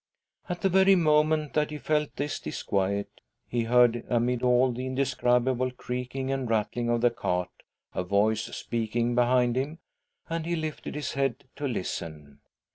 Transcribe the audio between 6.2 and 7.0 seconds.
and rattling